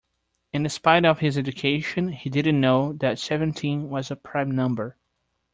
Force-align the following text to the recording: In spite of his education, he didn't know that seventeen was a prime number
In 0.51 0.67
spite 0.67 1.05
of 1.05 1.19
his 1.19 1.37
education, 1.37 2.07
he 2.11 2.31
didn't 2.31 2.59
know 2.59 2.91
that 2.93 3.19
seventeen 3.19 3.87
was 3.91 4.09
a 4.09 4.15
prime 4.15 4.49
number 4.49 4.97